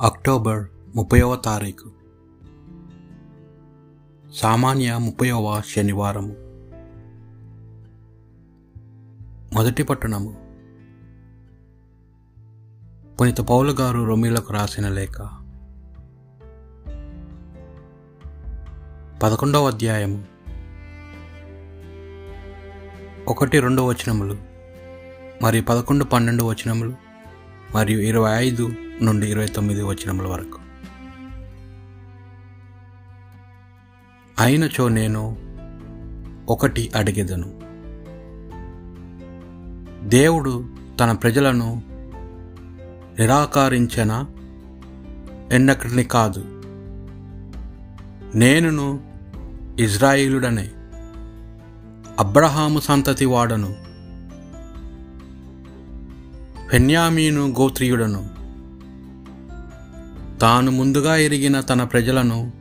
[0.00, 0.66] October
[0.96, 1.90] ముప్పైవ తారీఖు.
[4.34, 6.36] సామాన్య ముప్పైవ శనివారము.
[9.54, 10.32] మొదటి పట్టణము.
[13.16, 15.22] పునీత పౌలు గారు రొమీలకు రాసిన లేఖ.
[19.22, 20.24] పదకొండవ అధ్యాయము.
[23.28, 24.36] ఒకటి రెండు వచనములు
[25.42, 26.94] మరియు పదకొండు పన్నెండు వచనములు
[27.74, 28.70] మరియు ఇరవై ఐదు
[29.02, 30.58] నుండి ఇరవై తొమ్మిది వచనముల వరకు.
[34.38, 35.36] అయినచో నేను
[36.48, 37.60] ఒకటి అడిగేదను.
[40.08, 40.68] దేవుడు
[41.00, 41.82] తన ప్రజలను
[43.20, 44.26] నిరాకరించిన?
[45.52, 46.44] ఎన్నక్కడిని కాదు.
[48.34, 49.00] నేనును
[49.78, 50.70] ఇజ్రాయిలుడనే
[52.18, 53.76] అబ్రహాము సంతతి వాడను.
[56.72, 58.39] బెన్యామీను గోత్రీయుడను.
[60.40, 62.52] తాను ముందుగా ఎరిగిన తన ప్రజలను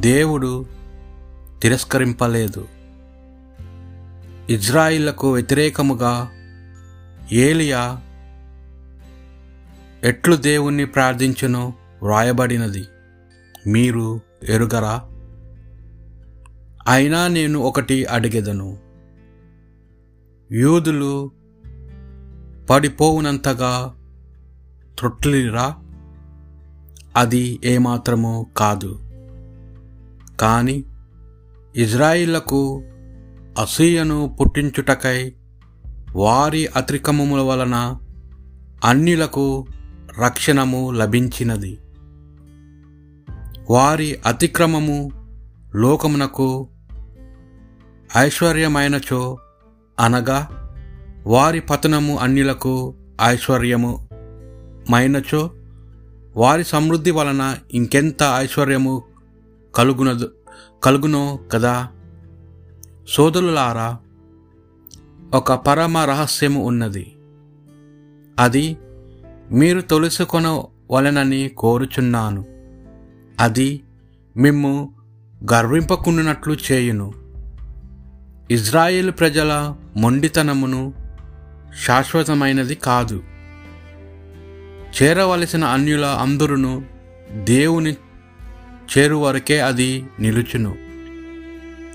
[0.00, 0.66] దేవుడు
[1.62, 2.68] తిరస్కరింపలేదు.
[4.50, 6.30] ఇజ్రాయిళ్ళకు వ్యతిరేకముగా
[7.32, 8.00] ఏలియా
[10.04, 12.84] ఎట్లు దేవుణ్ణి ప్రార్థించునో వ్రాయబడినది.
[13.66, 15.02] మీరు ఎరుగరా?
[16.88, 18.78] అయినా నేను ఒకటి అడిగెదను.
[20.52, 21.30] యూదులు
[22.70, 23.94] పడిపోవునంతగా
[24.98, 25.79] త్రొట్లిరా?
[27.16, 28.98] అది ఏమాత్రమూ కాదు.
[30.40, 30.84] కానీ
[31.76, 32.82] ఇజ్రాయిళ్ళకు
[33.58, 35.34] అసూయను పుట్టించుటకై
[36.14, 37.96] వారి అతిక్రమముల వలన
[38.84, 39.66] అన్యులకు
[40.24, 41.78] రక్షణము లభించినది.
[43.70, 45.10] వారి అతిక్రమము
[45.74, 46.68] లోకమునకు
[48.16, 49.38] ఐశ్వర్యమైనచో
[50.00, 50.48] అనగా
[51.26, 54.08] వారి పతనము అన్యులకు ఐశ్వర్యము
[54.92, 55.50] మైనచో
[56.36, 59.02] వారి సమృద్ధి వలన ఇంకెంత ఐశ్వర్యము
[59.74, 60.32] కలుగునదు
[60.82, 61.88] కలుగునో కదా?
[63.08, 63.98] సోదరులారా
[65.34, 67.16] ఒక పరమ రహస్యము ఉన్నది.
[68.38, 68.78] అది
[69.52, 72.44] మీరు తొలుసుకొనవలెనని కోరుచున్నాను.
[73.40, 73.84] అది
[74.36, 74.94] మిమ్ము
[75.52, 77.12] గర్వింపకుండునట్లు చేయును.
[78.50, 80.94] ఇజ్రాయేల్ ప్రజల మొండితనమును
[81.86, 83.22] శాశ్వతమైనది కాదు.
[85.02, 86.84] చేరవలసిన అన్యుల అందరును
[87.44, 87.92] దేవుని
[88.98, 90.74] చేరువరకే అది నిలుచును.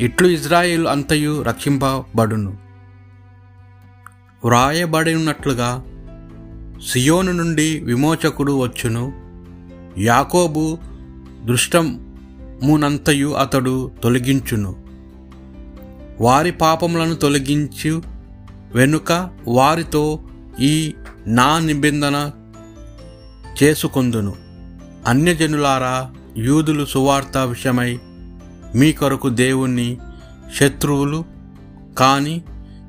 [0.00, 2.56] ఇట్లు ఇజ్రాయేల్ అంతయు రక్షింపబడును.
[4.44, 5.84] వ్రాయబడినట్లుగా
[6.92, 9.12] సియోను నుండి విమోచకుడు వచ్చును.
[9.98, 10.78] యాకోబు
[11.44, 14.84] దృష్టమునంతయు అతడు తొలగించును.
[16.20, 18.02] వారి పాపములను తొలగించు
[18.74, 20.20] వెనుక వారితో
[20.60, 20.94] ఈ
[21.26, 22.30] నా నిబంధన
[23.62, 24.36] చేసుకొందును.
[25.06, 27.98] అన్యజనులారా యూదులు సువార్త విషయమై
[28.74, 29.98] మీ కొరకు దేవుణ్ణి
[30.56, 31.24] శత్రువులు
[31.98, 32.42] కాని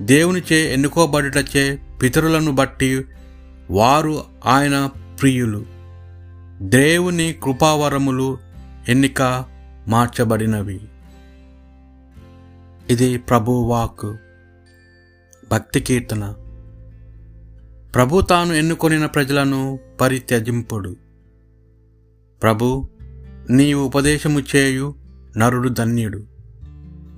[0.00, 3.04] దేవునిచే ఎన్నుకోబడుటచే పితరులను బట్టి
[3.70, 5.66] వారు ఆయన ప్రియులు.
[6.62, 8.38] దేవుని కృపావరములు
[8.88, 9.44] ఎన్నిక
[9.88, 10.80] మార్చబడినవి.
[12.90, 14.16] ఇది ప్రభువాక్
[15.50, 16.34] భక్తి కీర్తన.
[17.94, 20.96] ప్రభు తాను ఎన్నుకొనిన ప్రజలను పరిత్యజింపుడు.
[22.42, 22.88] ప్రభు
[23.50, 24.94] నీవు ఉపదేశము చేయు
[25.36, 26.24] నరుడు ధన్యుడు.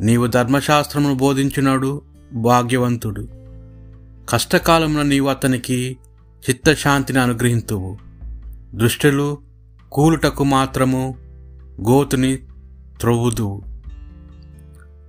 [0.00, 3.28] నీవు ధర్మశాస్త్రమును బోధించినాడు భాగ్యవంతుడు.
[4.28, 5.96] కష్టకాలంలో నీవు అతనికి
[6.50, 7.98] చిత్తశాంతిని అనుగ్రహింతువు.
[8.74, 9.38] దృష్టిలు
[9.92, 11.16] కూలుటకు మాత్రము
[11.88, 12.36] గోతుని
[13.00, 13.62] త్రొవ్వుదువు.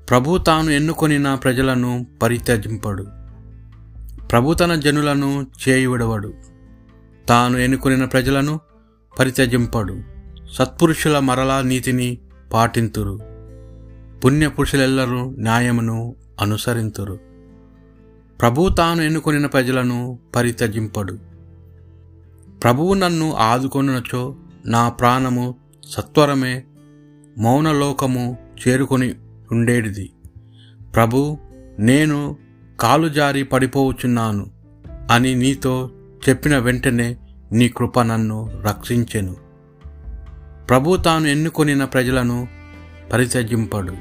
[0.09, 3.16] ప్రభు తాను ఎన్నుకొనిన ప్రజలను పరిత్యజింపడు.
[4.31, 6.33] ప్రభు తన జనులను చేయువిడవడు.
[7.29, 8.59] తాను ఎన్నుకునిన ప్రజలను
[9.19, 10.01] పరిత్యజింపడు.
[10.53, 12.17] సత్పురుషుల మరలా నీతిని
[12.53, 13.19] పాటింతురు.
[14.25, 17.19] పుణ్యపురుషులెల్లరూ న్యాయమును అనుసరింతురు.
[18.41, 21.19] ప్రభు తాను ఎన్నుకొనిన ప్రజలను పరిత్యజింపడు.
[22.63, 24.35] ప్రభువు నన్ను ఆదుకొనునచో
[24.65, 25.56] నా ప్రాణము
[25.89, 26.63] సత్వరమే
[27.38, 28.38] మౌనలోకము
[28.68, 29.15] చేరుకొని
[29.51, 30.09] ఉండేటిది
[30.95, 31.38] ప్రభు
[31.80, 32.38] నేను
[32.79, 34.51] కాలు జారి పడిపోవచ్చున్నాను
[35.12, 35.91] అని నీతో
[36.29, 37.18] చెప్పిన వెంటనే
[37.51, 39.35] నీ కృప నన్ను రక్షించెను.
[40.69, 42.47] ప్రభు తాను ఎన్నుకొనిన ప్రజలను
[43.13, 43.94] పరిత్యజింపడు.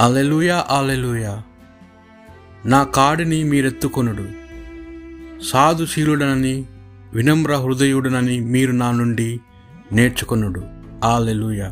[0.00, 1.42] అలెలుయా అలెలుయా
[2.66, 4.28] నా కాడిని మీరెత్తుకొనుడు.
[5.44, 6.66] సాధుశీలుడనని
[7.14, 9.40] వినమ్ర హృదయుడనని మీరు నా నుండి
[9.92, 10.62] నేర్చుకొనుడు.
[11.04, 11.70] ఆలెలుయా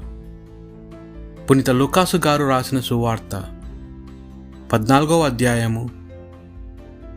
[1.50, 3.57] పునిత లుకాసు గారు రాసిన సువార్త.
[4.72, 5.90] పద్నాలుగవ అధ్యాయము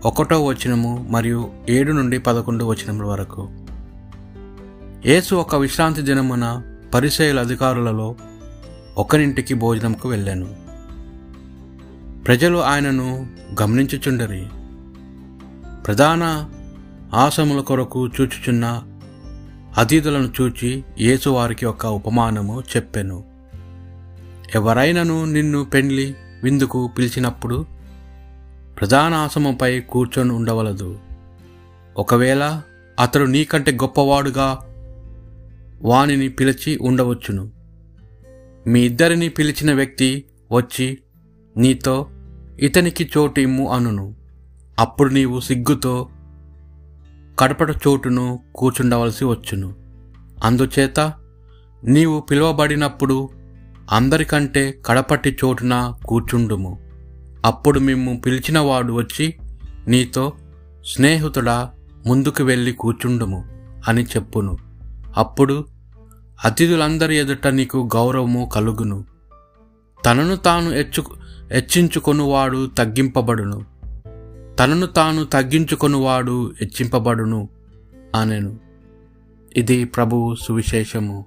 [0.05, 3.49] ఒకటో వచనము మరియు ఏడు నుండి పదకొండు వచనముల వరకు.
[5.05, 6.63] యేసు ఒక విశ్రాంతి దినమున
[6.93, 8.15] పరిసయుల అధికారులలో
[8.97, 10.55] ఒకరింటికి భోజనంకు వెళ్ళాను.
[12.23, 13.27] ప్రజలు ఆయనను
[13.61, 14.47] గమనించుచుండరి.
[15.85, 16.49] ప్రధాన
[17.13, 18.83] ఆసముల కొరకు చూచుచున్న
[19.77, 23.23] అతిథులను చూచి యేసు వారికి ఒక ఉపమానము చెప్పెను.
[24.55, 27.65] ఎవరైనను నిన్ను పెండ్లి విందుకు పిలిచినప్పుడు
[28.79, 29.29] ప్రధాన
[29.79, 30.99] కూర్చొని ఉండవలదు.
[31.97, 32.61] ఒకవేళ
[32.99, 34.59] అతడు నీకంటే గొప్పవాడుగా
[35.81, 37.51] వానిని పిలిచి ఉండవచ్చును.
[38.67, 40.97] మీ ఇద్దరిని పిలిచిన వ్యక్తి వచ్చి
[41.57, 42.07] నీతో
[42.59, 44.15] ఇతనికి చోటు ఇమ్ము అనును.
[44.79, 46.09] అప్పుడు నీవు సిగ్గుతో
[47.39, 49.75] కడపట చోటును కూర్చుండవలసి వచ్చును.
[50.43, 51.13] అందుచేత
[51.83, 53.29] నీవు పిలువబడినప్పుడు
[53.91, 56.79] అందరికంటే కడపటి చోటున కూర్చుండుము.
[57.45, 59.33] అప్పుడు మిమ్ము పిలిచినవాడు వచ్చి
[59.87, 60.33] నీతో
[60.85, 61.69] స్నేహితుడా
[62.07, 63.45] ముందుకు వెళ్ళి కూర్చుండుము
[63.87, 64.57] అని చెప్పును.
[65.17, 65.65] అప్పుడు
[66.45, 69.05] అతిథులందరి ఎదుట నీకు గౌరవము కలుగును.
[70.05, 71.03] తనను తాను హెచ్చు
[71.51, 73.65] హెచ్చించుకొనువాడు తగ్గింపబడును.
[74.59, 77.49] తనను తాను తగ్గించుకొనువాడు హెచ్చింపబడును
[78.15, 78.59] అనెను.
[79.57, 81.25] ఇది ప్రభువు సువిశేషము.